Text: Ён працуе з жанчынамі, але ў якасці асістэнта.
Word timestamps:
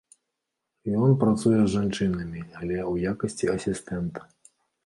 Ён 1.07 1.11
працуе 1.25 1.59
з 1.61 1.69
жанчынамі, 1.75 2.41
але 2.59 2.77
ў 2.91 3.15
якасці 3.15 3.45
асістэнта. 3.59 4.19